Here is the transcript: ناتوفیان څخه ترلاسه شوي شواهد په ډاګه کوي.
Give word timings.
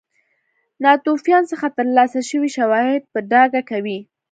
ناتوفیان 0.83 1.43
څخه 1.51 1.67
ترلاسه 1.77 2.19
شوي 2.29 2.49
شواهد 2.57 3.01
په 3.11 3.19
ډاګه 3.31 3.61
کوي. 3.71 3.99